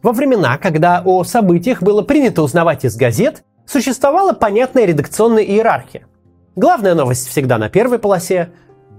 Во 0.00 0.12
времена, 0.12 0.58
когда 0.58 1.02
о 1.04 1.24
событиях 1.24 1.82
было 1.82 2.02
принято 2.02 2.42
узнавать 2.42 2.84
из 2.84 2.96
газет, 2.96 3.42
существовала 3.66 4.32
понятная 4.32 4.84
редакционная 4.84 5.42
иерархия. 5.42 6.06
Главная 6.54 6.94
новость 6.94 7.28
всегда 7.28 7.58
на 7.58 7.68
первой 7.68 7.98
полосе, 7.98 8.50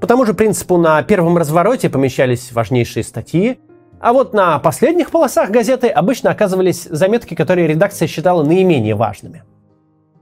по 0.02 0.08
тому 0.08 0.26
же 0.26 0.34
принципу 0.34 0.78
на 0.78 1.02
первом 1.04 1.38
развороте 1.38 1.90
помещались 1.90 2.52
важнейшие 2.52 3.04
статьи, 3.04 3.60
а 4.02 4.12
вот 4.12 4.34
на 4.34 4.60
последних 4.60 5.12
полосах 5.12 5.50
газеты 5.52 5.88
обычно 5.88 6.32
оказывались 6.32 6.84
заметки, 6.84 7.34
которые 7.34 7.68
редакция 7.68 8.08
считала 8.08 8.44
наименее 8.44 8.96
важными. 8.96 9.44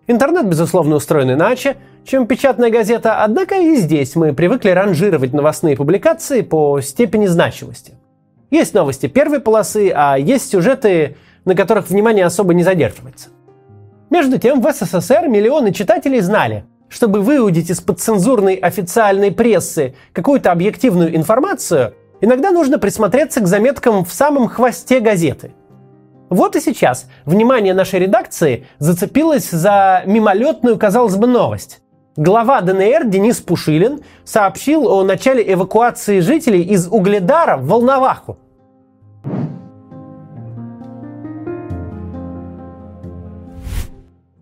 Интернет, 0.06 0.48
безусловно, 0.48 0.96
устроен 0.96 1.32
иначе, 1.34 1.78
чем 2.06 2.28
печатная 2.28 2.70
газета, 2.70 3.24
однако 3.24 3.56
и 3.56 3.76
здесь 3.76 4.16
мы 4.16 4.34
привыкли 4.34 4.70
ранжировать 4.70 5.34
новостные 5.34 5.76
публикации 5.76 6.42
по 6.42 6.82
степени 6.82 7.26
значимости. 7.26 7.97
Есть 8.50 8.74
новости 8.74 9.08
первой 9.08 9.40
полосы, 9.40 9.92
а 9.94 10.18
есть 10.18 10.50
сюжеты, 10.50 11.18
на 11.46 11.56
которых 11.56 11.90
внимание 11.90 12.26
особо 12.26 12.54
не 12.54 12.64
задерживается. 12.64 13.30
Между 14.10 14.38
тем, 14.38 14.62
в 14.62 14.72
СССР 14.72 15.28
миллионы 15.28 15.74
читателей 15.74 16.22
знали, 16.22 16.66
чтобы 16.88 17.22
выудить 17.22 17.70
из 17.70 17.82
подцензурной 17.82 18.56
официальной 18.56 19.32
прессы 19.32 19.96
какую-то 20.14 20.52
объективную 20.52 21.16
информацию, 21.16 21.94
иногда 22.22 22.52
нужно 22.52 22.80
присмотреться 22.80 23.42
к 23.42 23.48
заметкам 23.48 24.06
в 24.06 24.14
самом 24.14 24.48
хвосте 24.48 25.02
газеты. 25.02 25.52
Вот 26.30 26.56
и 26.56 26.62
сейчас 26.62 27.10
внимание 27.26 27.74
нашей 27.74 28.00
редакции 28.00 28.68
зацепилось 28.80 29.50
за 29.50 30.04
мимолетную, 30.06 30.78
казалось 30.78 31.16
бы, 31.16 31.28
новость. 31.28 31.82
Глава 32.18 32.62
ДНР 32.62 33.06
Денис 33.06 33.40
Пушилин 33.42 34.02
сообщил 34.24 34.88
о 34.88 35.04
начале 35.04 35.54
эвакуации 35.54 36.20
жителей 36.20 36.64
из 36.64 36.88
Угледара 36.88 37.58
в 37.58 37.68
Волноваху. 37.68 38.40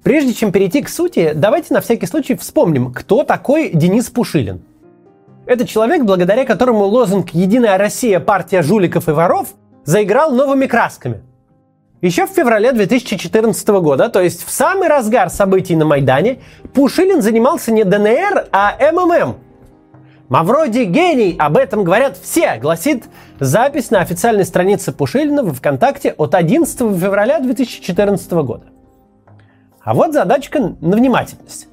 Прежде 0.04 0.34
чем 0.34 0.54
перейти 0.54 0.84
к 0.84 0.88
сути, 0.88 1.34
давайте 1.36 1.74
на 1.74 1.82
всякий 1.82 2.06
случай 2.06 2.36
вспомним, 2.36 2.94
кто 2.94 3.26
такой 3.26 3.72
Денис 3.74 4.10
Пушилин. 4.10 4.62
Это 5.46 5.68
человек, 5.68 6.06
благодаря 6.06 6.46
которому 6.46 6.86
лозунг 6.86 7.32
«Единая 7.32 7.78
Россия. 7.78 8.22
Партия 8.22 8.62
жуликов 8.62 9.10
и 9.10 9.12
воров» 9.12 9.50
заиграл 9.84 10.32
новыми 10.32 10.66
красками– 10.66 11.24
еще 12.06 12.28
в 12.28 12.30
феврале 12.30 12.72
2014 12.72 13.68
года, 13.68 14.10
то 14.10 14.22
есть 14.22 14.46
в 14.46 14.52
самый 14.52 14.88
разгар 14.88 15.30
событий 15.30 15.76
на 15.76 15.86
Майдане, 15.86 16.40
Пушилин 16.74 17.22
занимался 17.22 17.72
не 17.72 17.84
ДНР, 17.84 18.48
а 18.52 18.78
МММ. 18.92 19.36
Мавроди 20.30 20.84
гений, 20.84 21.36
об 21.38 21.58
этом 21.58 21.84
говорят 21.84 22.18
все, 22.18 22.58
гласит 22.58 23.06
запись 23.40 23.92
на 23.92 24.00
официальной 24.00 24.46
странице 24.46 24.92
Пушилина 24.92 25.44
в 25.44 25.54
ВКонтакте 25.54 26.14
от 26.18 26.34
11 26.34 26.78
февраля 26.78 27.40
2014 27.40 28.32
года. 28.32 28.66
А 29.82 29.94
вот 29.94 30.14
задачка 30.14 30.76
на 30.82 30.96
внимательность. 30.96 31.68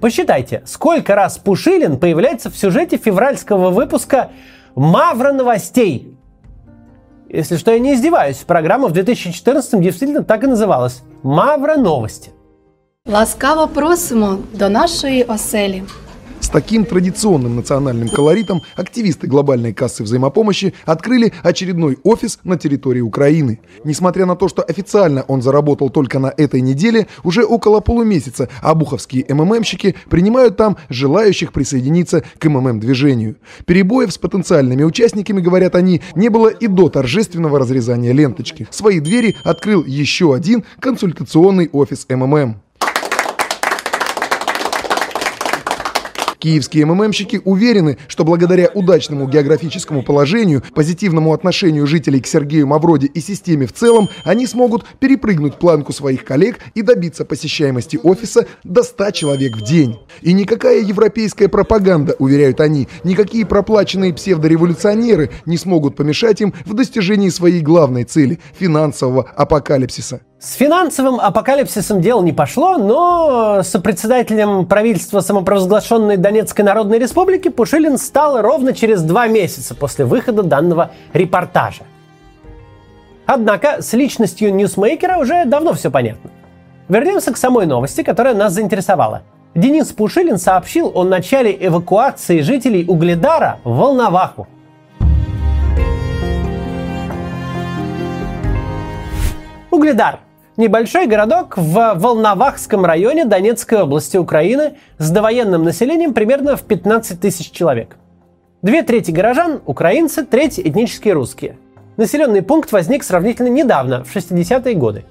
Посчитайте, 0.00 0.62
сколько 0.64 1.14
раз 1.14 1.38
Пушилин 1.38 1.98
появляется 1.98 2.50
в 2.50 2.56
сюжете 2.56 2.96
февральского 2.96 3.70
выпуска 3.70 4.30
«Мавра 4.74 5.32
новостей», 5.32 6.17
если 7.28 7.56
что, 7.56 7.72
я 7.72 7.78
не 7.78 7.94
издеваюсь. 7.94 8.36
Программа 8.36 8.88
в 8.88 8.92
2014 8.92 9.80
действительно 9.80 10.22
так 10.22 10.44
и 10.44 10.46
называлась. 10.46 11.02
Мавра 11.22 11.76
новости. 11.76 12.30
Ласкаво 13.06 13.66
просимо 13.66 14.38
до 14.52 14.68
нашої 14.68 15.22
оселі. 15.22 15.82
С 16.40 16.50
таким 16.50 16.84
традиционным 16.84 17.56
национальным 17.56 18.08
колоритом 18.08 18.62
активисты 18.76 19.26
глобальной 19.26 19.74
кассы 19.74 20.02
взаимопомощи 20.02 20.72
открыли 20.86 21.32
очередной 21.42 21.98
офис 22.04 22.38
на 22.44 22.56
территории 22.56 23.00
Украины. 23.00 23.60
Несмотря 23.84 24.24
на 24.24 24.36
то, 24.36 24.48
что 24.48 24.62
официально 24.62 25.22
он 25.22 25.42
заработал 25.42 25.90
только 25.90 26.18
на 26.18 26.32
этой 26.36 26.60
неделе, 26.60 27.06
уже 27.24 27.44
около 27.44 27.80
полумесяца 27.80 28.48
обуховские 28.62 29.26
МММщики 29.28 29.96
принимают 30.08 30.56
там 30.56 30.76
желающих 30.88 31.52
присоединиться 31.52 32.22
к 32.38 32.44
МММ-движению. 32.46 33.36
Перебоев 33.66 34.12
с 34.12 34.18
потенциальными 34.18 34.84
участниками, 34.84 35.40
говорят 35.40 35.74
они, 35.74 36.00
не 36.14 36.28
было 36.28 36.48
и 36.48 36.66
до 36.66 36.88
торжественного 36.88 37.58
разрезания 37.58 38.12
ленточки. 38.12 38.66
Свои 38.70 39.00
двери 39.00 39.36
открыл 39.44 39.84
еще 39.84 40.34
один 40.34 40.64
консультационный 40.80 41.68
офис 41.72 42.06
МММ. 42.08 42.67
Киевские 46.38 46.86
МММщики 46.86 47.40
уверены, 47.44 47.98
что 48.06 48.24
благодаря 48.24 48.68
удачному 48.72 49.26
географическому 49.28 50.02
положению, 50.02 50.62
позитивному 50.74 51.32
отношению 51.32 51.86
жителей 51.86 52.20
к 52.20 52.26
Сергею 52.26 52.66
Мавроди 52.66 53.06
и 53.06 53.20
системе 53.20 53.66
в 53.66 53.72
целом, 53.72 54.08
они 54.24 54.46
смогут 54.46 54.84
перепрыгнуть 55.00 55.56
планку 55.56 55.92
своих 55.92 56.24
коллег 56.24 56.60
и 56.74 56.82
добиться 56.82 57.24
посещаемости 57.24 57.98
офиса 58.02 58.46
до 58.62 58.82
100 58.82 59.10
человек 59.10 59.56
в 59.56 59.62
день. 59.62 59.98
И 60.22 60.32
никакая 60.32 60.80
европейская 60.80 61.48
пропаганда, 61.48 62.14
уверяют 62.18 62.60
они, 62.60 62.88
никакие 63.02 63.44
проплаченные 63.44 64.14
псевдореволюционеры 64.14 65.30
не 65.46 65.56
смогут 65.56 65.96
помешать 65.96 66.40
им 66.40 66.54
в 66.64 66.74
достижении 66.74 67.30
своей 67.30 67.60
главной 67.60 68.04
цели– 68.04 68.38
финансового 68.58 69.22
апокалипсиса. 69.36 70.20
С 70.40 70.54
финансовым 70.54 71.18
апокалипсисом 71.18 72.00
дело 72.00 72.22
не 72.22 72.32
пошло, 72.32 72.78
но 72.78 73.64
сопредседателем 73.64 74.66
правительства 74.66 75.18
самопровозглашенной 75.18 76.16
Донецкой 76.16 76.64
Народной 76.64 77.00
Республики 77.00 77.48
Пушилин 77.48 77.98
стал 77.98 78.40
ровно 78.40 78.72
через 78.72 79.02
два 79.02 79.26
месяца 79.26 79.74
после 79.74 80.04
выхода 80.04 80.44
данного 80.44 80.92
репортажа. 81.12 81.82
Однако 83.26 83.82
с 83.82 83.92
личностью 83.94 84.54
ньюсмейкера 84.54 85.18
уже 85.18 85.44
давно 85.44 85.74
все 85.74 85.90
понятно. 85.90 86.30
Вернемся 86.88 87.32
к 87.32 87.36
самой 87.36 87.66
новости, 87.66 88.04
которая 88.04 88.34
нас 88.34 88.52
заинтересовала. 88.52 89.22
Денис 89.56 89.88
Пушилин 89.88 90.38
сообщил 90.38 90.92
о 90.94 91.02
начале 91.02 91.56
эвакуации 91.66 92.42
жителей 92.42 92.84
Угледара 92.86 93.58
в 93.64 93.74
Волноваху– 93.74 94.46
Угледар– 99.78 100.20
небольшой 100.58 101.06
городок 101.06 101.56
в 101.56 101.94
Волновахском 101.94 102.84
районе 102.84 103.24
Донецкой 103.24 103.82
области 103.82 104.16
Украины 104.16 104.74
с 104.98 105.08
довоенным 105.10 105.62
населением 105.62 106.12
примерно 106.12 106.56
в 106.56 106.62
15 106.62 107.18
тысяч 107.18 107.50
человек. 107.52 107.96
Две 108.60 108.82
трети 108.82 109.12
горожан– 109.12 109.62
украинцы, 109.66 110.26
треть– 110.26 110.58
этнические 110.64 111.14
русские. 111.14 111.56
Населенный 111.96 112.42
пункт 112.42 112.72
возник 112.72 113.04
сравнительно 113.04 113.48
недавно, 113.48 114.02
в 114.02 114.14
60-е 114.14 114.74
годы. 114.74 115.04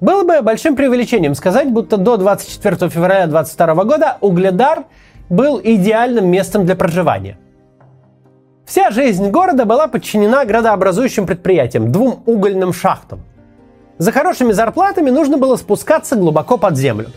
Было 0.00 0.22
бы 0.22 0.40
большим 0.42 0.76
преувеличением 0.76 1.34
сказать, 1.34 1.68
будто 1.68 1.96
до 1.96 2.16
24 2.16 2.88
февраля 2.88 3.26
2022 3.26 3.84
года 3.84 4.16
Угледар 4.20 4.84
был 5.28 5.60
идеальным 5.62 6.28
местом 6.28 6.66
для 6.66 6.76
проживания. 6.76 7.36
Вся 8.64 8.90
жизнь 8.90 9.28
города 9.30 9.64
была 9.64 9.88
подчинена 9.88 10.44
градообразующим 10.44 11.26
предприятиям, 11.26 11.90
двум 11.90 12.22
угольным 12.26 12.72
шахтам– 12.72 13.22
за 14.02 14.10
хорошими 14.10 14.50
зарплатами 14.50 15.10
нужно 15.10 15.38
было 15.38 15.54
спускаться 15.54 16.16
глубоко 16.16 16.58
под 16.58 16.76
землю. 16.76 17.10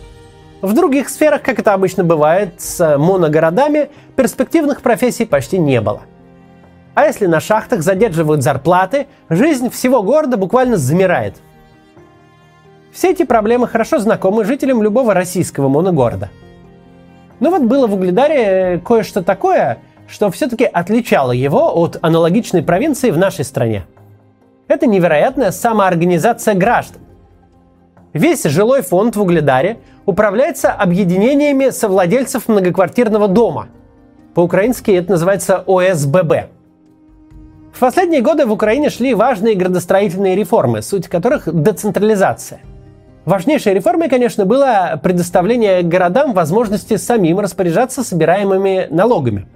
В 0.62 0.72
других 0.74 1.10
сферах, 1.10 1.42
как 1.42 1.58
это 1.58 1.74
обычно 1.74 2.04
бывает 2.04 2.62
с 2.62 2.98
моногородами, 3.00 3.90
перспективных 4.16 4.84
профессий 4.84 5.26
почти 5.26 5.58
не 5.58 5.82
было. 5.82 6.02
А 6.94 7.08
если 7.08 7.26
на 7.26 7.40
шахтах 7.40 7.82
задерживают 7.82 8.44
зарплаты, 8.44 9.08
жизнь 9.30 9.72
всего 9.72 10.04
города 10.04 10.38
буквально 10.38 10.78
замирает. 10.78 11.38
Все 12.94 13.10
эти 13.10 13.24
проблемы 13.24 13.68
хорошо 13.68 13.98
знакомы 13.98 14.46
жителям 14.46 14.84
любого 14.84 15.16
российского 15.16 15.70
моногорода. 15.70 16.30
Но 17.40 17.50
вот 17.50 17.64
было 17.64 17.88
в 17.88 17.96
Угледаре 17.96 18.80
кое-что 18.86 19.24
такое, 19.24 19.80
что 20.08 20.30
все-таки 20.30 20.66
отличало 20.66 21.32
его 21.32 21.76
от 21.82 21.98
аналогичной 22.04 22.62
провинции 22.62 23.10
в 23.10 23.18
нашей 23.18 23.44
стране– 23.44 23.88
это 24.68 24.88
невероятная 24.88 25.52
самоорганизация 25.52 26.54
граждан. 26.54 27.02
Весь 28.14 28.44
жилой 28.44 28.82
фонд 28.82 29.16
в 29.16 29.22
Угледаре 29.22 29.78
управляется 30.06 30.72
объединениями 30.72 31.70
совладельцев 31.70 32.48
многоквартирного 32.48 33.28
дома. 33.28 33.68
По-украински 34.34 34.92
это 34.92 35.12
называется 35.12 35.64
ОСББ. 35.68 36.34
В 37.74 37.80
последние 37.80 38.22
годы 38.22 38.46
в 38.46 38.54
Украине 38.54 38.90
шли 38.90 39.14
важные 39.14 39.56
градостроительные 39.56 40.36
реформы, 40.36 40.82
суть 40.82 41.10
которых– 41.10 41.44
децентрализация. 41.54 42.62
Важнейшей 43.26 43.74
реформой, 43.74 44.08
конечно, 44.08 44.46
было 44.46 45.00
предоставление 45.02 45.82
городам 45.82 46.34
возможности 46.34 46.96
самим 46.96 47.40
распоряжаться 47.40 48.04
собираемыми 48.04 48.88
налогами– 48.90 49.48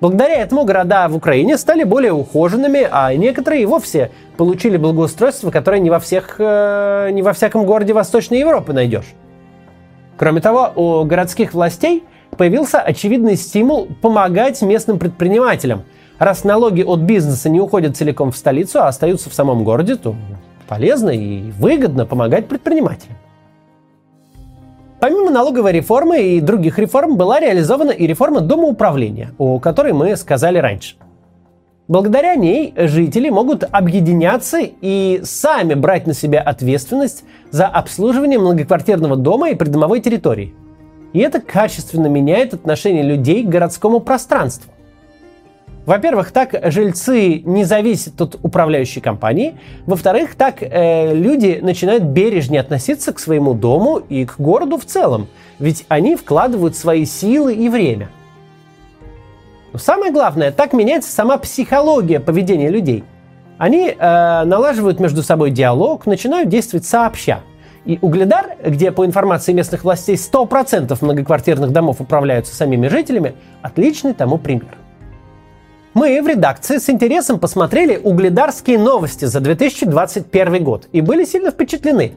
Благодаря 0.00 0.42
этому 0.42 0.64
города 0.64 1.08
в 1.08 1.16
Украине 1.16 1.56
стали 1.56 1.82
более 1.82 2.12
ухоженными, 2.12 2.86
а 2.90 3.14
некоторые 3.14 3.62
и 3.62 3.66
вовсе 3.66 4.10
получили 4.36 4.76
благоустройство, 4.76 5.50
которое 5.50 5.80
не 5.80 5.88
во, 5.88 6.00
всех, 6.00 6.36
э, 6.38 7.10
не 7.12 7.22
во 7.22 7.32
всяком 7.32 7.64
городе 7.64 7.94
Восточной 7.94 8.40
Европы 8.40 8.74
найдешь. 8.74 9.14
Кроме 10.18 10.40
того, 10.42 10.70
у 10.74 11.04
городских 11.04 11.54
властей 11.54 12.04
появился 12.36 12.78
очевидный 12.80 13.36
стимул 13.36 13.88
помогать 14.02 14.60
местным 14.60 14.98
предпринимателям. 14.98 15.84
Раз 16.18 16.44
налоги 16.44 16.82
от 16.82 17.00
бизнеса 17.00 17.48
не 17.48 17.60
уходят 17.60 17.96
целиком 17.96 18.32
в 18.32 18.36
столицу, 18.36 18.80
а 18.80 18.88
остаются 18.88 19.30
в 19.30 19.34
самом 19.34 19.64
городе, 19.64 19.96
то 19.96 20.14
полезно 20.68 21.10
и 21.10 21.50
выгодно 21.52 22.04
помогать 22.04 22.48
предпринимателям. 22.48 23.16
Помимо 24.98 25.30
налоговой 25.30 25.72
реформы 25.72 26.22
и 26.22 26.40
других 26.40 26.78
реформ 26.78 27.16
была 27.16 27.38
реализована 27.38 27.90
и 27.90 28.06
реформа 28.06 28.40
домоуправления, 28.40 29.32
о 29.38 29.58
которой 29.58 29.92
мы 29.92 30.16
сказали 30.16 30.58
раньше. 30.58 30.96
Благодаря 31.86 32.34
ней 32.34 32.72
жители 32.76 33.28
могут 33.28 33.62
объединяться 33.62 34.58
и 34.60 35.20
сами 35.22 35.74
брать 35.74 36.06
на 36.06 36.14
себя 36.14 36.40
ответственность 36.40 37.24
за 37.50 37.66
обслуживание 37.66 38.38
многоквартирного 38.38 39.16
дома 39.16 39.50
и 39.50 39.54
придомовой 39.54 40.00
территории. 40.00 40.54
И 41.12 41.20
это 41.20 41.40
качественно 41.40 42.06
меняет 42.06 42.54
отношение 42.54 43.02
людей 43.02 43.44
к 43.44 43.48
городскому 43.48 44.00
пространству. 44.00 44.72
Во-первых, 45.86 46.32
так 46.32 46.52
жильцы 46.72 47.42
не 47.44 47.64
зависят 47.64 48.20
от 48.20 48.36
управляющей 48.42 49.00
компании. 49.00 49.56
Во-вторых, 49.86 50.34
так 50.34 50.56
э, 50.60 51.14
люди 51.14 51.60
начинают 51.62 52.02
бережнее 52.02 52.60
относиться 52.60 53.12
к 53.12 53.20
своему 53.20 53.54
дому 53.54 53.98
и 53.98 54.26
к 54.26 54.34
городу 54.38 54.78
в 54.78 54.84
целом. 54.84 55.28
Ведь 55.60 55.84
они 55.88 56.16
вкладывают 56.16 56.76
свои 56.76 57.04
силы 57.04 57.54
и 57.54 57.68
время. 57.68 58.08
Но 59.72 59.78
самое 59.78 60.12
главное, 60.12 60.50
так 60.50 60.72
меняется 60.72 61.12
сама 61.12 61.38
психология 61.38 62.18
поведения 62.18 62.68
людей. 62.68 63.04
Они 63.56 63.88
э, 63.88 64.44
налаживают 64.44 64.98
между 64.98 65.22
собой 65.22 65.52
диалог, 65.52 66.04
начинают 66.04 66.48
действовать 66.48 66.84
сообща. 66.84 67.40
И 67.84 68.00
Угледар, 68.02 68.56
где 68.64 68.90
по 68.90 69.06
информации 69.06 69.52
местных 69.52 69.84
властей 69.84 70.16
100% 70.16 70.98
многоквартирных 71.00 71.70
домов 71.70 72.00
управляются 72.00 72.56
самими 72.56 72.88
жителями, 72.88 73.34
отличный 73.62 74.14
тому 74.14 74.38
пример. 74.38 74.76
Мы 75.96 76.20
в 76.20 76.26
редакции 76.26 76.76
с 76.76 76.90
интересом 76.90 77.38
посмотрели 77.40 77.96
угледарские 77.96 78.78
новости 78.78 79.24
за 79.24 79.40
2021 79.40 80.62
год 80.62 80.90
и 80.92 81.00
были 81.00 81.24
сильно 81.24 81.50
впечатлены. 81.50 82.12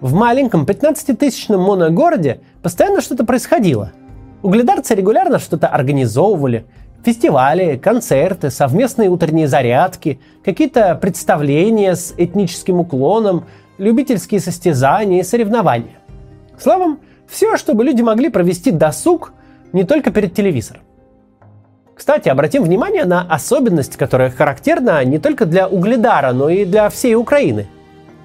В 0.00 0.14
маленьком 0.14 0.64
15-тысячном 0.64 1.60
моногороде 1.60 2.40
постоянно 2.62 3.02
что-то 3.02 3.26
происходило. 3.26 3.92
Угледарцы 4.40 4.94
регулярно 4.94 5.38
что-то 5.38 5.68
организовывали. 5.68 6.64
Фестивали, 7.04 7.76
концерты, 7.76 8.48
совместные 8.48 9.10
утренние 9.10 9.48
зарядки, 9.48 10.18
какие-то 10.42 10.94
представления 10.94 11.96
с 11.96 12.14
этническим 12.16 12.80
уклоном, 12.80 13.44
любительские 13.76 14.40
состязания 14.40 15.20
и 15.20 15.24
соревнования. 15.24 15.98
Словом, 16.58 17.00
все, 17.28 17.58
чтобы 17.58 17.84
люди 17.84 18.00
могли 18.00 18.30
провести 18.30 18.70
досуг 18.70 19.34
не 19.74 19.84
только 19.84 20.10
перед 20.10 20.32
телевизором. 20.32 20.83
Кстати, 21.94 22.28
обратим 22.28 22.64
внимание 22.64 23.04
на 23.04 23.22
особенность, 23.22 23.96
которая 23.96 24.30
характерна 24.30 25.04
не 25.04 25.18
только 25.18 25.46
для 25.46 25.68
Угледара, 25.68 26.32
но 26.32 26.48
и 26.48 26.64
для 26.64 26.90
всей 26.90 27.14
Украины. 27.14 27.66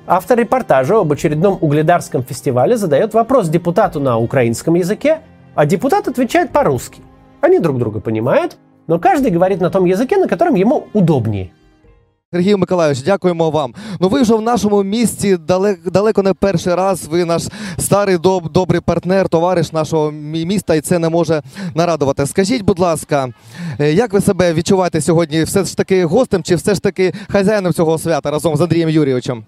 Автор 0.08 0.40
репортажа 0.40 1.00
об 1.00 1.12
очередном 1.12 1.60
угледарском 1.62 2.24
фестивале 2.24 2.78
задает 2.78 3.14
вопрос 3.14 3.48
депутату 3.48 4.00
на 4.00 4.18
украинском 4.18 4.74
языке, 4.74 5.20
а 5.54 5.68
депутат 5.68 6.08
отвечает 6.08 6.50
по-русски. 6.50 7.02
Они 7.42 7.60
друг 7.60 7.78
друга 7.78 8.00
понимают, 8.00 8.58
но 8.88 8.98
каждый 8.98 9.30
говорит 9.30 9.62
на 9.62 9.70
том 9.70 9.86
языке, 9.86 10.18
на 10.18 10.28
котором 10.28 10.56
ему 10.56 10.88
удобнее. 10.94 11.52
Сергій 12.34 12.56
Миколайович, 12.56 13.02
дякуємо 13.02 13.50
вам. 13.50 13.74
Ну 14.00 14.08
ви 14.10 14.22
вже 14.22 14.36
в 14.36 14.42
нашому 14.42 14.84
місті 14.84 15.38
далеко, 15.86 16.24
не 16.24 16.34
перший 16.34 16.76
раз. 16.76 17.06
Ви 17.06 17.26
наш 17.26 17.44
старий 17.78 18.18
доб, 18.18 18.50
добрий 18.52 18.82
партнер, 18.82 19.30
товариш 19.30 19.72
нашого 19.74 20.12
міста, 20.12 20.76
і 20.76 20.82
це 20.82 21.00
не 21.00 21.10
може 21.10 21.42
нарадувати. 21.76 22.26
Скажіть, 22.26 22.62
будь 22.62 22.80
ласка, 22.80 23.30
е, 23.80 23.94
як 23.94 24.14
ви 24.14 24.22
себе 24.22 24.54
відчуваєте 24.54 25.02
сьогодні? 25.02 25.44
Все 25.44 25.64
ж 25.64 25.78
таки 25.78 26.06
гостем 26.06 26.44
чи 26.44 26.56
все 26.56 26.74
ж 26.74 26.82
таки 26.82 27.14
хазяїном 27.30 27.74
цього 27.74 27.98
свята 27.98 28.32
разом 28.32 28.56
з 28.56 28.62
Андрієм 28.62 28.90
Юрійовичем? 28.90 29.44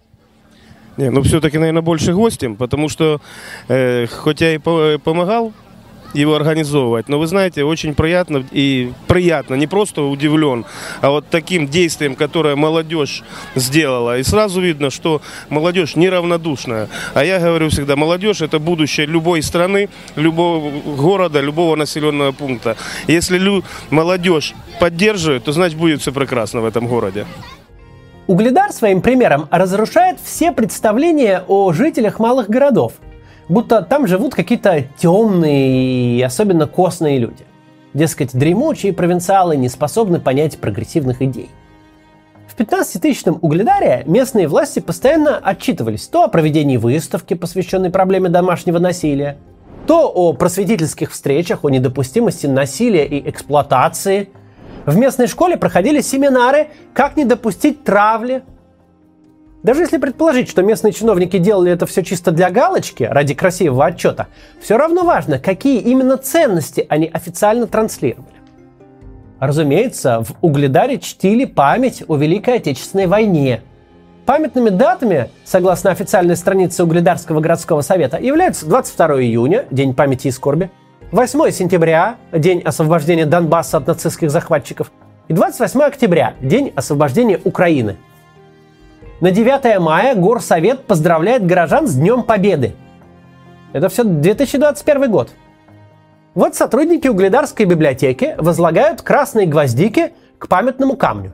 Не, 0.97 1.09
ну 1.11 1.21
все-таки, 1.21 1.59
наверное, 1.59 1.81
больше 1.81 2.13
гостем, 2.13 2.55
потому 2.55 2.89
что, 2.89 3.21
э, 3.69 4.07
хоть 4.07 4.41
я 4.41 4.53
и 4.53 4.59
по- 4.59 4.99
помогал 5.03 5.51
его 6.13 6.35
организовывать, 6.35 7.09
но 7.09 7.19
вы 7.19 7.27
знаете, 7.27 7.63
очень 7.63 7.93
приятно 7.93 8.43
и 8.51 8.91
приятно, 9.07 9.55
не 9.55 9.67
просто 9.67 10.01
удивлен, 10.01 10.65
а 11.01 11.09
вот 11.09 11.25
таким 11.29 11.67
действием, 11.67 12.15
которое 12.15 12.55
молодежь 12.55 13.23
сделала. 13.55 14.17
И 14.17 14.23
сразу 14.23 14.61
видно, 14.61 14.89
что 14.89 15.21
молодежь 15.49 15.95
неравнодушная. 15.95 16.89
А 17.13 17.23
я 17.23 17.39
говорю 17.39 17.69
всегда, 17.69 17.95
молодежь 17.95 18.41
это 18.41 18.59
будущее 18.59 19.05
любой 19.05 19.41
страны, 19.41 19.89
любого 20.15 20.71
города, 20.95 21.39
любого 21.39 21.75
населенного 21.75 22.31
пункта. 22.31 22.75
Если 23.07 23.37
лю- 23.37 23.63
молодежь 23.89 24.53
поддерживает, 24.79 25.43
то 25.43 25.51
значит 25.51 25.77
будет 25.77 26.01
все 26.01 26.11
прекрасно 26.11 26.61
в 26.61 26.65
этом 26.65 26.87
городе. 26.87 27.25
Угледар 28.27 28.71
своим 28.71 29.01
примером 29.01 29.47
разрушает 29.51 30.17
все 30.23 30.51
представления 30.51 31.43
о 31.47 31.73
жителях 31.73 32.19
малых 32.19 32.49
городов, 32.49 32.93
будто 33.51 33.81
там 33.81 34.07
живут 34.07 34.33
какие-то 34.33 34.83
темные 34.98 36.18
и 36.18 36.21
особенно 36.21 36.68
костные 36.68 37.19
люди. 37.19 37.44
Дескать, 37.94 38.31
дремучие 38.33 38.94
провинциалы 38.94 39.57
не 39.57 39.68
способны 39.68 40.19
понять 40.19 40.57
прогрессивных 40.57 41.21
идей. 41.21 41.50
В 42.48 42.57
15-тысячном 42.57 43.39
Угледаре 43.42 44.03
местные 44.06 44.48
власти 44.48 44.80
постоянно 44.80 45.38
отчитывались 45.38 46.07
то 46.07 46.24
о 46.24 46.27
проведении 46.30 46.77
выставки, 46.77 47.33
посвященной 47.33 47.89
проблеме 47.89 48.30
домашнего 48.30 48.80
насилия, 48.80 49.38
то 49.86 50.09
о 50.09 50.33
просветительских 50.33 51.12
встречах 51.12 51.65
о 51.65 51.69
недопустимости 51.69 52.48
насилия 52.48 53.06
и 53.06 53.30
эксплуатации. 53.30 54.30
В 54.86 54.95
местной 54.98 55.27
школе 55.27 55.57
проходили 55.57 56.01
семинары 56.01 56.69
«Как 56.94 57.18
не 57.18 57.25
допустить 57.25 57.83
травли». 57.83 58.44
Даже 59.63 59.81
если 59.81 59.97
предположить, 59.97 60.49
что 60.49 60.63
местные 60.63 60.91
чиновники 60.91 61.37
делали 61.37 61.71
это 61.71 61.85
все 61.85 62.03
чисто 62.03 62.31
для 62.31 62.49
галочки, 62.49 63.03
ради 63.03 63.35
красивого 63.35 63.85
отчета, 63.85 64.27
все 64.59 64.77
равно 64.77 65.03
важно, 65.03 65.37
какие 65.37 65.79
именно 65.79 66.17
ценности 66.17 66.85
они 66.89 67.07
официально 67.07 67.67
транслировали. 67.67 68.25
Разумеется, 69.39 70.21
в 70.23 70.33
Угледаре 70.41 70.99
чтили 70.99 71.45
память 71.45 72.03
о 72.07 72.15
Великой 72.15 72.57
Отечественной 72.57 73.07
войне. 73.07 73.61
Памятными 74.25 74.69
датами, 74.69 75.29
согласно 75.45 75.91
официальной 75.91 76.35
странице 76.35 76.83
Угледарского 76.83 77.39
городского 77.39 77.81
совета, 77.81 78.17
являются 78.17 78.65
22 78.67 79.23
июня, 79.23 79.65
День 79.71 79.93
памяти 79.93 80.27
и 80.27 80.31
скорби, 80.31 80.71
8 81.11 81.51
сентября, 81.51 82.17
День 82.31 82.61
освобождения 82.61 83.25
Донбасса 83.25 83.77
от 83.77 83.87
нацистских 83.87 84.31
захватчиков, 84.31 84.91
и 85.27 85.33
28 85.33 85.81
октября, 85.81 86.35
День 86.41 86.71
освобождения 86.75 87.39
Украины. 87.43 87.97
На 89.21 89.29
9 89.29 89.79
мая 89.79 90.15
Горсовет 90.15 90.85
поздравляет 90.85 91.45
горожан 91.45 91.86
с 91.86 91.93
Днем 91.93 92.24
Победы. 92.24 92.74
Это 93.72 93.88
все 93.88 94.03
2021 94.03 95.12
год. 95.12 95.29
Вот 96.34 96.55
сотрудники 96.55 97.07
Угледарской 97.07 97.67
библиотеки 97.67 98.34
возлагают 98.39 99.03
красные 99.03 99.45
гвоздики 99.45 100.13
к 100.39 100.48
памятному 100.48 100.98
камню. 100.98 101.34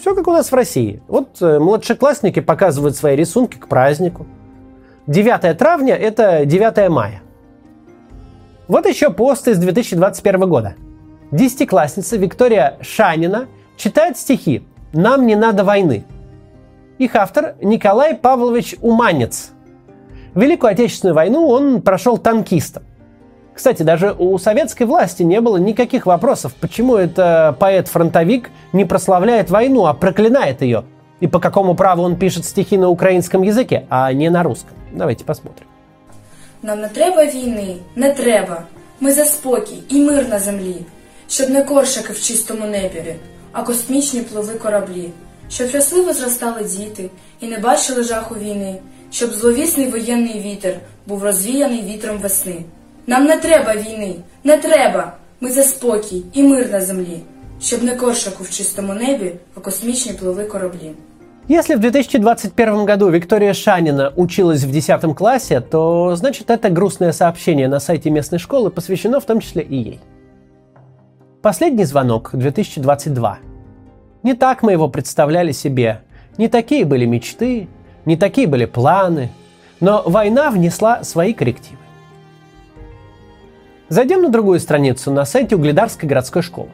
Все 0.00 0.14
как 0.14 0.26
у 0.26 0.32
нас 0.32 0.50
в 0.50 0.54
России. 0.54 1.02
Вот 1.06 1.36
э, 1.42 1.58
младшеклассники 1.58 2.40
показывают 2.40 2.96
свои 2.96 3.14
рисунки 3.14 3.58
к 3.58 3.68
празднику. 3.68 4.26
9 5.06 5.58
травня– 5.58 5.96
это 5.98 6.46
9 6.46 6.88
мая. 6.88 7.20
Вот 8.68 8.86
еще 8.86 9.10
пост 9.10 9.48
из 9.48 9.58
2021 9.58 10.48
года. 10.48 10.76
Десятиклассница 11.30 12.16
Виктория 12.16 12.78
Шанина 12.80 13.48
читает 13.76 14.16
стихи 14.16 14.66
«Нам 14.94 15.26
не 15.26 15.36
надо 15.36 15.62
войны». 15.62 16.06
Их 16.97 17.15
автор 17.15 17.55
Николай 17.61 18.15
Павлович 18.15 18.75
Уманец. 18.81 19.51
Великую 20.35 20.71
Отечественную 20.71 21.15
войну 21.15 21.47
он 21.47 21.81
прошел 21.81 22.17
танкистом. 22.17 22.83
Кстати, 23.53 23.83
даже 23.83 24.15
у 24.17 24.37
советской 24.37 24.83
власти 24.83 25.23
не 25.23 25.41
было 25.41 25.57
никаких 25.57 26.05
вопросов, 26.05 26.53
почему 26.59 26.95
это 26.95 27.55
поэт-фронтовик 27.59 28.49
не 28.73 28.85
прославляет 28.85 29.49
войну, 29.49 29.85
а 29.85 29.93
проклинает 29.93 30.61
ее. 30.61 30.85
И 31.19 31.27
по 31.27 31.39
какому 31.39 31.75
праву 31.75 32.03
он 32.03 32.15
пишет 32.15 32.45
стихи 32.45 32.77
на 32.77 32.89
украинском 32.89 33.43
языке, 33.43 33.85
а 33.89 34.11
не 34.13 34.29
на 34.29 34.43
русском. 34.43 34.75
Давайте 34.91 35.25
посмотрим. 35.25 35.67
Нам 36.63 36.81
не 36.81 36.87
треба 36.87 37.25
війни, 37.25 37.77
не 37.95 38.13
треба. 38.13 38.63
Ми 38.99 39.11
за 39.11 39.25
спокій 39.25 39.83
і 39.89 40.01
мир 40.01 40.29
на 40.29 40.39
землі, 40.39 40.75
щоб 41.27 41.49
не 41.49 41.63
коршаки 41.63 42.13
в 42.13 42.21
чистому 42.21 42.65
небі, 42.65 43.15
а 43.51 43.63
космічні 43.63 44.21
пливли 44.21 44.53
кораблі, 44.53 45.09
щоб 45.49 45.69
щасливо 45.69 46.13
зростали 46.13 46.63
діти 46.63 47.09
і 47.39 47.47
не 47.47 47.59
бачили 47.59 48.03
жаху 48.03 48.35
війни, 48.35 48.75
щоб 49.11 49.31
зловісний 49.31 49.87
воєнний 49.87 50.39
вітер 50.39 50.79
був 51.07 51.23
розвіяний 51.23 51.81
вітром 51.81 52.17
весни. 52.17 52.65
Нам 53.07 53.25
не 53.25 53.37
треба 53.37 53.75
війни, 53.75 54.15
не 54.43 54.57
треба. 54.57 55.13
Ми 55.41 55.51
за 55.51 55.63
спокій 55.63 56.23
і 56.33 56.43
мир 56.43 56.69
на 56.71 56.81
землі, 56.81 57.19
щоб 57.61 57.83
не 57.83 57.95
коршаку 57.95 58.43
в 58.43 58.49
чистому 58.49 58.93
небі, 58.93 59.31
а 59.55 59.59
космічні 59.59 60.13
пливли 60.13 60.45
кораблі. 60.45 60.91
Если 61.49 61.75
в 61.75 61.79
2021 61.79 62.85
году 62.85 63.09
Виктория 63.09 63.53
Шанина 63.53 64.13
училась 64.15 64.63
в 64.63 64.71
10 64.71 65.15
классе, 65.15 65.59
то 65.59 66.15
значит 66.15 66.49
это 66.49 66.69
грустное 66.69 67.11
сообщение 67.11 67.67
на 67.67 67.79
сайте 67.79 68.09
местной 68.09 68.39
школы 68.39 68.69
посвящено 68.69 69.19
в 69.19 69.25
том 69.25 69.41
числе 69.41 69.63
и 69.63 69.75
ей. 69.75 69.99
Последний 71.41 71.85
звонок 71.85 72.29
2022. 72.33 73.39
Не 74.26 74.34
так 74.34 74.64
мы 74.64 74.72
его 74.72 74.88
представляли 74.88 75.52
себе. 75.52 76.00
Не 76.36 76.48
такие 76.48 76.84
были 76.84 77.04
мечты, 77.04 77.68
не 78.06 78.16
такие 78.16 78.48
были 78.48 78.64
планы, 78.64 79.30
но 79.78 80.02
война 80.04 80.50
внесла 80.50 81.04
свои 81.04 81.32
коррективы. 81.32 81.78
Зайдем 83.88 84.22
на 84.22 84.28
другую 84.28 84.58
страницу 84.58 85.12
на 85.12 85.24
сайте 85.24 85.54
Угледарской 85.54 86.08
городской 86.08 86.42
школы. 86.42 86.70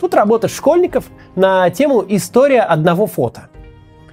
Тут 0.00 0.14
работа 0.14 0.48
школьников 0.48 1.04
на 1.36 1.68
тему 1.68 2.02
«История 2.08 2.62
одного 2.62 3.06
фото». 3.06 3.48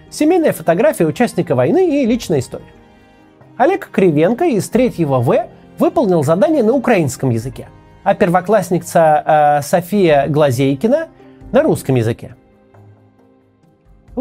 Семейная 0.10 0.52
фотография 0.52 1.06
участника 1.06 1.56
войны 1.56 2.04
и 2.04 2.06
личная 2.06 2.40
история. 2.40 2.74
Олег 3.56 3.90
Кривенко 3.90 4.44
из 4.48 4.68
3 4.68 5.06
В 5.06 5.48
выполнил 5.78 6.26
задание 6.26 6.62
на 6.62 6.74
украинском 6.74 7.30
языке, 7.30 7.70
а 8.04 8.16
первоклассница 8.16 9.24
э, 9.26 9.62
София 9.62 10.28
Глазейкина 10.28 11.08
на 11.54 11.64
русском 11.64 11.96
языке. 11.96 12.36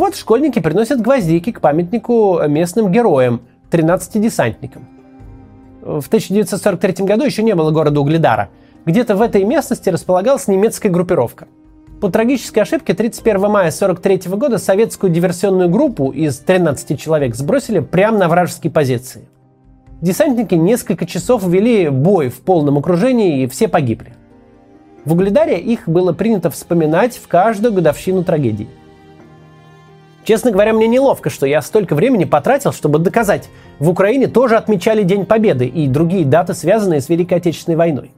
Вот 0.01 0.17
школьники 0.17 0.61
приносят 0.61 1.03
гвоздики 1.03 1.53
к 1.53 1.61
памятнику 1.61 2.41
местным 2.49 2.91
героям, 2.91 3.43
13 3.71 4.19
десантникам. 4.19 4.89
В 5.83 6.07
1943 6.07 7.05
году 7.05 7.27
еще 7.27 7.43
не 7.43 7.55
было 7.55 7.71
города 7.71 8.01
Угледара. 8.01 8.49
Где-то 8.87 9.15
в 9.15 9.21
этой 9.21 9.45
местности 9.45 9.91
располагалась 9.91 10.49
немецкая 10.49 10.89
группировка. 10.89 11.49
По 12.01 12.09
трагической 12.09 12.63
ошибке 12.63 12.95
31 12.95 13.41
мая 13.43 13.69
1943 13.69 14.39
года 14.39 14.57
советскую 14.57 15.13
диверсионную 15.13 15.69
группу 15.69 16.11
из 16.11 16.39
13 16.39 16.99
человек 16.99 17.35
сбросили 17.35 17.81
прямо 17.81 18.21
на 18.21 18.29
вражеские 18.31 18.73
позиции. 18.73 19.29
Десантники 20.01 20.55
несколько 20.55 21.05
часов 21.05 21.47
вели 21.47 21.91
бой 21.91 22.31
в 22.31 22.41
полном 22.41 22.79
окружении 22.79 23.43
и 23.43 23.47
все 23.49 23.69
погибли. 23.69 24.15
В 25.05 25.13
Угледаре 25.13 25.61
их 25.61 25.87
было 25.87 26.15
принято 26.15 26.49
вспоминать 26.49 27.19
в 27.19 27.29
каждую 27.29 27.75
годовщину 27.75 28.25
трагедии. 28.25 28.69
Честно 30.25 30.51
говоря, 30.51 30.73
мне 30.73 30.87
неловко, 30.87 31.31
что 31.31 31.47
я 31.47 31.63
столько 31.63 31.95
времени 31.95 32.25
потратил, 32.25 32.73
чтобы 32.73 32.99
доказать, 32.99 33.49
в 33.79 33.89
Украине 33.89 34.27
тоже 34.27 34.57
отмечали 34.57 35.03
День 35.03 35.25
Победы 35.25 35.67
и 35.67 35.87
другие 35.87 36.25
даты, 36.25 36.55
связанные 36.55 37.01
с 37.01 37.09
Великой 37.09 37.39
Отечественной 37.39 37.77
войной. 37.77 38.13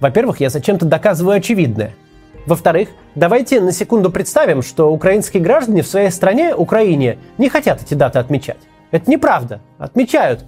Во-первых, 0.00 0.40
я 0.40 0.50
зачем-то 0.50 0.86
доказываю 0.86 1.36
очевидное. 1.36 1.94
Во-вторых, 2.46 2.90
давайте 3.14 3.60
на 3.60 3.72
секунду 3.72 4.10
представим, 4.10 4.62
что 4.62 4.92
украинские 4.92 5.42
граждане 5.42 5.82
в 5.82 5.88
своей 5.88 6.10
стране, 6.10 6.54
Украине, 6.54 7.18
не 7.38 7.48
хотят 7.48 7.82
эти 7.82 7.94
даты 7.94 8.18
отмечать. 8.18 8.58
Это 8.90 9.10
неправда. 9.10 9.60
Отмечают. 9.78 10.44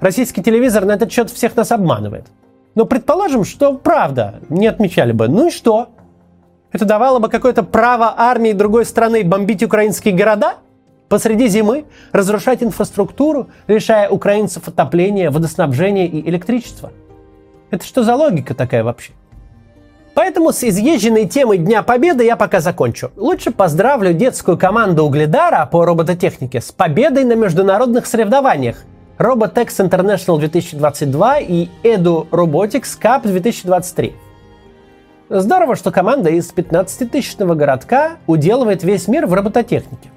Российский 0.00 0.42
телевизор 0.42 0.84
на 0.84 0.92
этот 0.92 1.12
счет 1.12 1.30
всех 1.30 1.56
нас 1.56 1.72
обманывает. 1.72 2.26
Но 2.74 2.86
предположим, 2.86 3.44
что 3.44 3.74
правда, 3.74 4.36
не 4.48 4.66
отмечали 4.66 5.12
бы. 5.12 5.28
Ну 5.28 5.48
и 5.48 5.50
что? 5.50 5.88
Это 6.72 6.86
давало 6.86 7.18
бы 7.18 7.28
какое-то 7.28 7.62
право 7.62 8.14
армии 8.16 8.52
другой 8.52 8.86
страны 8.86 9.22
бомбить 9.24 9.62
украинские 9.62 10.14
города? 10.14 10.54
Посреди 11.08 11.46
зимы 11.48 11.84
разрушать 12.12 12.62
инфраструктуру, 12.62 13.50
лишая 13.66 14.08
украинцев 14.08 14.66
отопления, 14.66 15.30
водоснабжения 15.30 16.06
и 16.06 16.26
электричества? 16.30 16.90
Это 17.70 17.84
что 17.84 18.02
за 18.02 18.16
логика 18.16 18.54
такая 18.54 18.82
вообще? 18.82 19.12
Поэтому 20.14 20.52
с 20.52 20.62
изъезженной 20.62 21.26
темой 21.26 21.58
Дня 21.58 21.82
Победы 21.82 22.24
я 22.24 22.36
пока 22.36 22.60
закончу. 22.60 23.10
Лучше 23.16 23.50
поздравлю 23.50 24.12
детскую 24.12 24.58
команду 24.58 25.04
Угледара 25.04 25.64
по 25.66 25.84
робототехнике 25.84 26.60
с 26.60 26.70
победой 26.72 27.24
на 27.24 27.34
международных 27.34 28.06
соревнованиях 28.06 28.84
Robotex 29.18 29.68
International 29.78 30.38
2022 30.38 31.38
и 31.40 31.68
Edu 31.82 32.28
Robotics 32.30 32.98
Cup 33.00 33.22
2023. 33.22 34.14
Здорово, 35.34 35.76
что 35.76 35.90
команда 35.90 36.28
из 36.28 36.52
15-тысячного 36.52 37.54
городка 37.54 38.18
уделывает 38.26 38.84
весь 38.84 39.08
мир 39.08 39.24
в 39.24 39.32
робототехнике. 39.32 40.10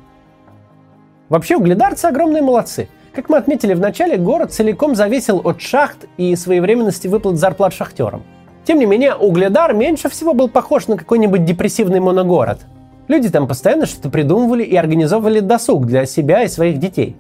Вообще, 1.30 1.56
угледарцы 1.56 2.08
огромные 2.08 2.42
молодцы. 2.42 2.90
Как 3.14 3.30
мы 3.30 3.38
отметили 3.38 3.74
в 3.74 3.80
начале, 3.80 4.18
город 4.18 4.52
целиком 4.52 4.94
зависел 4.94 5.40
от 5.42 5.62
шахт 5.62 6.06
и 6.18 6.36
своевременности 6.36 7.08
выплат 7.08 7.38
зарплат 7.38 7.74
шахтерам. 7.74 8.24
Тем 8.66 8.78
не 8.78 8.86
менее, 8.86 9.16
Угледар 9.16 9.74
меньше 9.74 10.10
всего 10.10 10.34
был 10.34 10.50
похож 10.50 10.88
на 10.88 10.98
какой-нибудь 10.98 11.46
депрессивный 11.46 12.02
моногород. 12.02 12.66
Люди 13.08 13.30
там 13.30 13.48
постоянно 13.48 13.86
что-то 13.86 14.10
придумывали 14.10 14.64
и 14.64 14.76
организовывали 14.76 15.40
досуг 15.40 15.86
для 15.86 16.06
себя 16.06 16.44
и 16.44 16.50
своих 16.50 16.78
детей. 16.78 17.16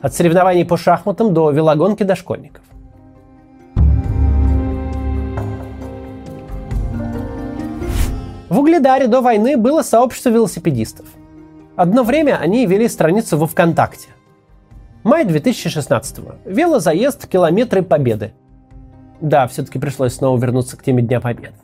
От 0.00 0.12
соревнований 0.12 0.64
по 0.64 0.76
шахматам 0.76 1.32
до 1.32 1.52
велогонки 1.52 2.02
дошкольников. 2.02 2.64
Угледаре 8.68 9.06
до 9.06 9.22
войны 9.22 9.56
было 9.56 9.80
сообщество 9.80 10.28
велосипедистов. 10.28 11.06
Одно 11.74 12.02
время 12.02 12.36
они 12.38 12.66
вели 12.66 12.86
страницу 12.86 13.38
во 13.38 13.46
ВКонтакте. 13.46 14.08
Май 15.04 15.24
2016 15.24 16.18
-го. 16.18 16.34
Велозаезд 16.44 17.26
километры 17.26 17.82
победы. 17.82 18.32
Да, 19.22 19.46
все-таки 19.46 19.78
пришлось 19.78 20.16
снова 20.16 20.38
вернуться 20.38 20.76
к 20.76 20.82
теме 20.82 21.02
Дня 21.02 21.18
Победы. 21.18 21.54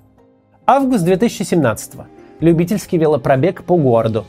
Август 0.66 1.04
2017 1.04 1.94
-го. 1.94 2.04
Любительский 2.40 2.96
велопробег 2.96 3.64
по 3.64 3.76
городу. 3.76 4.24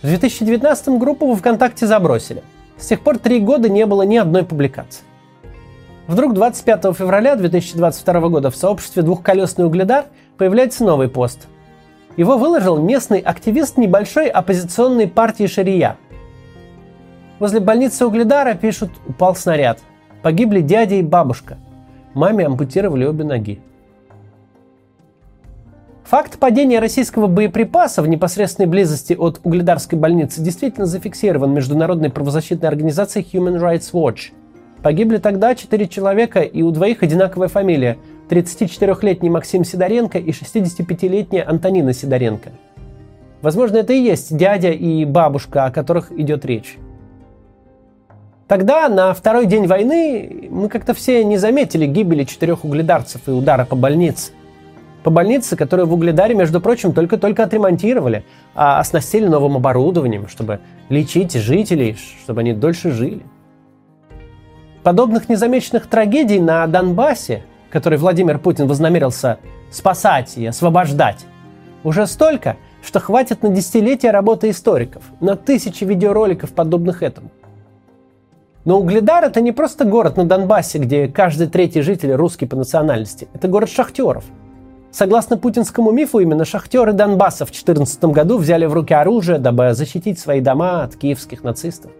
В 0.00 0.06
2019 0.06 0.98
группу 0.98 1.26
во 1.26 1.36
ВКонтакте 1.36 1.86
забросили. 1.86 2.42
С 2.78 2.86
тех 2.86 3.02
пор 3.02 3.18
три 3.18 3.38
года 3.38 3.68
не 3.68 3.84
было 3.84 4.00
ни 4.00 4.16
одной 4.16 4.44
публикации. 4.44 5.04
Вдруг 6.06 6.32
25 6.32 6.96
февраля 6.96 7.36
2022 7.36 8.28
года 8.30 8.50
в 8.50 8.56
сообществе 8.56 9.02
«Двухколесный 9.02 9.66
угледар» 9.66 10.06
появляется 10.38 10.84
новый 10.84 11.08
пост– 11.08 11.48
его 12.18 12.36
выложил 12.36 12.76
местный 12.82 13.20
активист 13.20 13.78
небольшой 13.78 14.26
оппозиционной 14.26 15.06
партии 15.06 15.46
Шария. 15.46 15.96
Возле 17.38 17.60
больницы 17.60 18.04
Угледара 18.04 18.54
пишут 18.54 18.90
«Упал 19.06 19.36
снаряд. 19.36 19.78
Погибли 20.22 20.60
дядя 20.60 20.96
и 20.96 21.02
бабушка. 21.02 21.58
Маме 22.14 22.44
ампутировали 22.44 23.04
обе 23.04 23.22
ноги». 23.22 23.60
Факт 26.02 26.40
падения 26.40 26.80
российского 26.80 27.28
боеприпаса 27.28 28.02
в 28.02 28.08
непосредственной 28.08 28.66
близости 28.66 29.12
от 29.12 29.40
Угледарской 29.44 29.96
больницы 29.96 30.42
действительно 30.42 30.86
зафиксирован 30.86 31.52
международной 31.52 32.10
правозащитной 32.10 32.68
организацией 32.68 33.28
Human 33.32 33.60
Rights 33.60 33.92
Watch. 33.92 34.32
Погибли 34.82 35.18
тогда 35.18 35.54
четыре 35.54 35.86
человека, 35.86 36.40
и 36.40 36.62
у 36.62 36.72
двоих 36.72 37.04
одинаковая 37.04 37.46
фамилия 37.46 37.96
34-летний 38.28 39.30
Максим 39.30 39.64
Сидоренко 39.64 40.18
и 40.18 40.30
65-летняя 40.30 41.44
Антонина 41.48 41.92
Сидоренко. 41.92 42.50
Возможно, 43.40 43.78
это 43.78 43.92
и 43.92 44.00
есть 44.00 44.36
дядя 44.36 44.70
и 44.70 45.04
бабушка, 45.04 45.64
о 45.66 45.70
которых 45.70 46.12
идет 46.12 46.44
речь. 46.44 46.76
Тогда, 48.48 48.88
на 48.88 49.12
второй 49.12 49.46
день 49.46 49.66
войны, 49.66 50.48
мы 50.50 50.68
как-то 50.68 50.94
все 50.94 51.22
не 51.22 51.36
заметили 51.36 51.86
гибели 51.86 52.24
четырех 52.24 52.64
угледарцев 52.64 53.28
и 53.28 53.30
удара 53.30 53.64
по 53.64 53.76
больнице. 53.76 54.32
По 55.04 55.10
больнице, 55.10 55.54
которую 55.54 55.86
в 55.86 55.94
Угледаре, 55.94 56.34
между 56.34 56.60
прочим, 56.60 56.92
только-только 56.92 57.44
отремонтировали, 57.44 58.24
а 58.54 58.80
оснастили 58.80 59.26
новым 59.26 59.56
оборудованием, 59.56 60.28
чтобы 60.28 60.60
лечить 60.88 61.34
жителей, 61.34 61.96
чтобы 62.22 62.40
они 62.40 62.52
дольше 62.52 62.90
жили. 62.90 63.22
Подобных 64.82 65.28
незамеченных 65.28 65.86
трагедий 65.86 66.40
на 66.40 66.66
Донбассе 66.66 67.42
который 67.70 67.98
Владимир 67.98 68.38
Путин 68.38 68.66
вознамерился 68.66 69.38
спасать 69.70 70.36
и 70.36 70.46
освобождать, 70.46 71.26
уже 71.84 72.06
столько, 72.06 72.56
что 72.82 73.00
хватит 73.00 73.42
на 73.42 73.50
десятилетия 73.50 74.10
работы 74.10 74.50
историков, 74.50 75.02
на 75.20 75.36
тысячи 75.36 75.84
видеороликов, 75.84 76.52
подобных 76.52 77.02
этому. 77.02 77.30
Но 78.64 78.78
Угледар 78.80 79.24
это 79.24 79.40
не 79.40 79.52
просто 79.52 79.84
город 79.84 80.16
на 80.16 80.24
Донбассе, 80.24 80.78
где 80.78 81.08
каждый 81.08 81.46
третий 81.46 81.80
житель 81.80 82.12
русский 82.12 82.46
по 82.46 82.56
национальности. 82.56 83.28
Это 83.32 83.48
город 83.48 83.70
шахтеров. 83.70 84.24
Согласно 84.90 85.36
путинскому 85.36 85.90
мифу, 85.90 86.18
именно 86.18 86.44
шахтеры 86.44 86.92
Донбасса 86.92 87.44
в 87.44 87.48
2014 87.48 88.04
году 88.06 88.38
взяли 88.38 88.66
в 88.66 88.72
руки 88.72 88.92
оружие, 88.94 89.38
дабы 89.38 89.74
защитить 89.74 90.18
свои 90.18 90.40
дома 90.40 90.82
от 90.82 90.96
киевских 90.96 91.44
нацистов. 91.44 91.90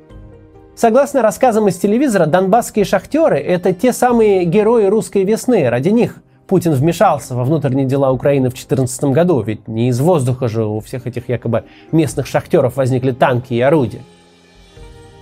Согласно 0.79 1.23
рассказам 1.23 1.67
из 1.67 1.77
телевизора, 1.77 2.27
донбасские 2.27 2.85
шахтеры– 2.85 3.37
это 3.41 3.73
те 3.73 3.93
самые 3.93 4.45
герои 4.45 4.87
русской 4.87 5.25
весны. 5.25 5.69
Ради 5.69 5.89
них 5.89 6.19
Путин 6.47 6.73
вмешался 6.73 7.35
во 7.35 7.43
внутренние 7.43 7.85
дела 7.85 8.13
Украины 8.13 8.49
в 8.49 8.53
2014 8.53 9.05
году, 9.07 9.41
ведь 9.41 9.67
не 9.67 9.89
из 9.89 9.99
воздуха 9.99 10.47
же 10.47 10.65
у 10.65 10.79
всех 10.79 11.09
этих 11.09 11.29
якобы 11.29 11.65
местных 11.91 12.29
шахтеров 12.29 12.77
возникли 12.77 13.11
танки 13.11 13.55
и 13.55 13.61
орудия. 13.61 14.03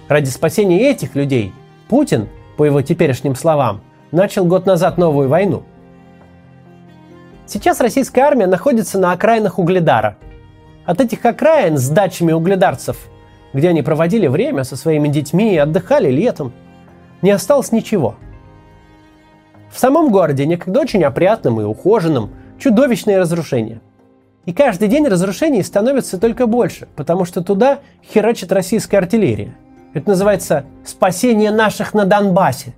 Ради 0.09 0.29
спасения 0.29 0.91
этих 0.91 1.15
людей 1.15 1.55
Путин, 1.89 2.29
по 2.59 2.65
его 2.67 2.83
теперешним 2.83 3.35
словам, 3.35 3.81
начал 4.13 4.45
год 4.45 4.67
назад 4.67 4.99
новую 4.99 5.31
войну. 5.31 5.63
Сейчас 7.47 7.81
российская 7.81 8.25
армия 8.25 8.47
находится 8.47 8.99
на 8.99 9.11
окраинах 9.13 9.59
Угледара. 9.59 10.19
От 10.85 11.01
этих 11.01 11.25
окраин 11.25 11.79
с 11.79 11.89
дачами 11.89 12.33
угледарцев 12.33 12.99
где 13.57 13.71
они 13.71 13.81
проводили 13.81 14.27
время 14.27 14.65
со 14.65 14.77
своими 14.77 15.09
детьми 15.09 15.55
и 15.55 15.57
отдыхали 15.57 16.11
летом, 16.11 16.53
не 17.23 17.31
осталось 17.31 17.73
ничего. 17.73 18.17
В 19.71 19.79
самом 19.79 20.11
городе, 20.11 20.45
некогда 20.45 20.81
очень 20.81 21.03
опрятным 21.03 21.59
и 21.63 21.65
ухоженным, 21.65 22.33
чудовищные 22.59 23.19
разрушения. 23.19 23.81
И 24.45 24.53
каждый 24.53 24.89
день 24.89 25.09
разрушений 25.09 25.63
становится 25.63 26.21
только 26.21 26.47
больше, 26.47 26.87
потому 26.97 27.25
что 27.25 27.43
туда 27.43 27.79
херачит 28.05 28.53
российская 28.53 28.99
артиллерия. 28.99 29.57
Это 29.95 30.11
называется 30.11 30.67
«спасение 30.85 31.51
наших 31.51 31.95
на 31.95 32.05
Донбассе». 32.05 32.75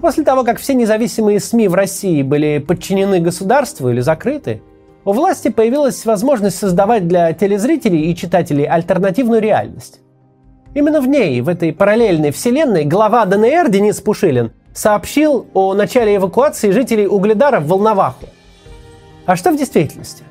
После 0.00 0.22
того, 0.22 0.44
как 0.44 0.60
все 0.60 0.74
независимые 0.74 1.40
СМИ 1.40 1.66
в 1.66 1.74
России 1.74 2.22
были 2.22 2.58
подчинены 2.58 3.18
государству 3.18 3.90
или 3.90 4.00
закрыты, 4.00 4.62
у 5.04 5.12
власти 5.12 5.48
появилась 5.48 6.04
возможность 6.04 6.58
создавать 6.58 7.06
для 7.06 7.32
телезрителей 7.32 8.10
и 8.10 8.16
читателей 8.16 8.64
альтернативную 8.64 9.40
реальность. 9.40 10.00
Именно 10.74 11.00
в 11.00 11.06
ней, 11.06 11.40
в 11.40 11.48
этой 11.48 11.72
параллельной 11.72 12.32
вселенной, 12.32 12.84
глава 12.84 13.24
ДНР 13.26 13.70
Денис 13.70 14.00
Пушилин 14.00 14.52
сообщил 14.72 15.46
о 15.54 15.74
начале 15.74 16.16
эвакуации 16.16 16.70
жителей 16.70 17.06
Угледара 17.06 17.60
в 17.60 17.68
Волноваху. 17.68 18.26
А 19.26 19.36
что 19.36 19.52
в 19.52 19.56
действительности? 19.56 20.24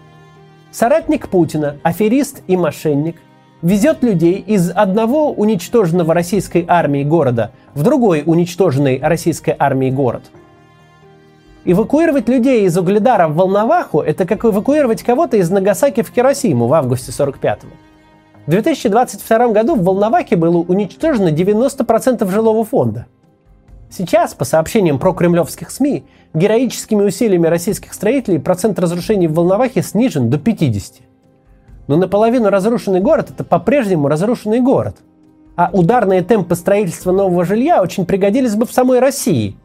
Соратник 0.71 1.29
Путина, 1.29 1.77
аферист 1.83 2.41
и 2.47 2.57
мошенник, 2.57 3.17
везет 3.61 4.03
людей 4.03 4.33
из 4.33 4.69
одного 4.71 5.31
уничтоженного 5.31 6.13
российской 6.13 6.65
армией 6.67 7.05
города 7.05 7.51
в 7.73 7.83
другой 7.83 8.23
уничтоженный 8.25 8.99
российской 9.01 9.55
армией 9.57 9.91
город. 9.91 10.23
Эвакуировать 11.65 12.27
людей 12.27 12.65
из 12.65 12.77
Угледара 12.77 13.27
в 13.27 13.35
Волноваху– 13.35 14.01
это 14.01 14.25
как 14.25 14.45
эвакуировать 14.45 15.03
кого-то 15.03 15.37
из 15.37 15.49
Нагасаки 15.49 16.01
в 16.01 16.11
Хиросиму 16.13 16.67
в 16.67 16.73
августе 16.73 17.11
45-го. 17.11 17.69
В 18.45 18.49
2022 18.49 19.47
году 19.49 19.75
в 19.75 19.83
Волновахе 19.83 20.35
было 20.35 20.57
уничтожено 20.57 21.29
90% 21.29 22.29
жилого 22.29 22.63
фонда– 22.65 23.07
Сейчас, 23.95 24.33
по 24.33 24.43
сообщениям 24.43 24.97
про 24.97 25.13
кремлевских 25.13 25.69
СМИ, 25.69 26.03
героическими 26.33 27.03
усилиями 27.03 27.45
российских 27.45 27.93
строителей 27.93 28.39
процент 28.39 28.79
разрушений 28.79 29.27
в 29.27 29.35
Волновахе 29.35 29.83
снижен 29.83 30.31
до 30.31 30.39
50. 30.39 30.95
Но 31.87 31.97
наполовину 31.97 32.49
разрушенный 32.49 33.01
город– 33.01 33.29
это 33.29 33.43
по-прежнему 33.43 34.07
разрушенный 34.07 34.61
город. 34.61 34.95
А 35.55 35.69
ударные 35.71 36.23
темпы 36.23 36.55
строительства 36.55 37.11
нового 37.11 37.45
жилья 37.45 37.83
очень 37.83 38.07
пригодились 38.07 38.55
бы 38.55 38.65
в 38.65 38.73
самой 38.73 38.97
России. 38.97 39.57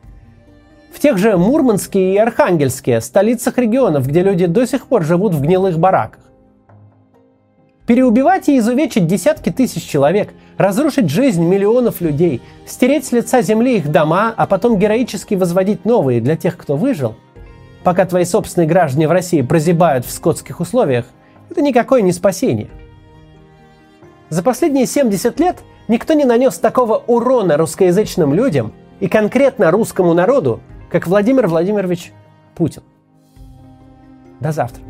В 0.93 1.01
тех 1.01 1.19
же 1.19 1.37
Мурманске 1.37 2.15
и 2.15 2.17
Архангельске, 2.17 3.01
столицах 3.01 3.59
регионов, 3.59 4.07
где 4.07 4.23
люди 4.23 4.47
до 4.47 4.67
сих 4.67 4.87
пор 4.87 5.05
живут 5.05 5.35
в 5.35 5.41
гнилых 5.41 5.79
бараках. 5.79 6.21
Переубивать 7.87 8.49
и 8.49 8.59
изувечить 8.59 9.07
десятки 9.07 9.51
тысяч 9.51 9.83
человек, 9.83 10.31
разрушить 10.59 11.09
жизнь 11.09 11.43
миллионов 11.43 12.01
людей, 12.01 12.43
стереть 12.67 13.07
с 13.07 13.13
лица 13.13 13.41
земли 13.41 13.77
их 13.77 13.91
дома, 13.91 14.35
а 14.37 14.47
потом 14.47 14.79
героически 14.79 15.35
возводить 15.35 15.85
новые 15.85 16.21
для 16.21 16.37
тех, 16.37 16.57
кто 16.57 16.77
выжил, 16.77 17.15
пока 17.85 18.05
твои 18.05 18.25
собственные 18.25 18.69
граждане 18.69 19.09
в 19.09 19.13
России 19.13 19.41
прозябают 19.41 20.05
в 20.05 20.11
скотских 20.11 20.61
условиях, 20.61 21.07
это 21.49 21.63
никакое 21.63 22.03
не 22.03 22.13
спасение. 22.13 22.69
За 24.29 24.43
последние 24.43 24.85
70 24.85 25.41
лет 25.41 25.57
никто 25.89 26.13
не 26.13 26.27
нанес 26.27 26.59
такого 26.59 27.03
урона 27.07 27.57
русскоязычным 27.57 28.35
людям 28.35 28.75
и 29.01 29.09
конкретно 29.09 29.71
русскому 29.71 30.13
народу, 30.13 30.61
как 30.91 31.07
Владимир 31.07 31.47
Владимирович 31.47 32.13
Путин. 32.55 32.83
До 34.41 34.53
завтра. 34.53 34.83